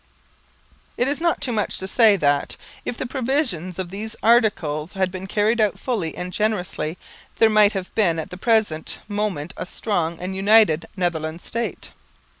_It 0.97 1.07
is 1.07 1.21
not 1.21 1.41
too 1.41 1.51
much 1.51 1.77
to 1.77 1.87
say 1.87 2.15
that, 2.15 2.57
if 2.85 2.97
the 2.97 3.05
provisions 3.05 3.77
of 3.77 3.91
these 3.91 4.15
Articles 4.23 4.93
had 4.93 5.11
been 5.11 5.27
carried 5.27 5.61
out 5.61 5.77
fully 5.77 6.15
and 6.17 6.33
generously, 6.33 6.97
there 7.37 7.51
might 7.51 7.73
have 7.73 7.93
been 7.93 8.17
at 8.17 8.31
the 8.31 8.35
present 8.35 8.97
moment 9.07 9.53
a 9.57 9.65
strong 9.67 10.19
and 10.19 10.35
united 10.35 10.87
Netherland 10.97 11.39
State. 11.39 11.91